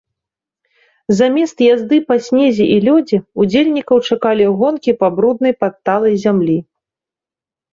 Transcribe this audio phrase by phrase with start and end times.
[1.17, 6.57] Замест язды па снезе і лёдзе ўдзельнікаў чакалі гонкі па бруднай падталай зямлі.